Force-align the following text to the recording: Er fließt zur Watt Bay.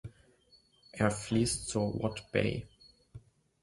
Er 0.93 1.11
fließt 1.11 1.67
zur 1.69 2.01
Watt 2.01 2.31
Bay. 2.31 2.65